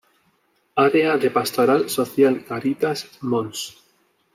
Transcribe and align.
Área 0.87 1.15
de 1.19 1.29
Pastoral 1.29 1.87
Social 1.91 2.43
Caritas: 2.43 3.07
Mons. 3.21 3.59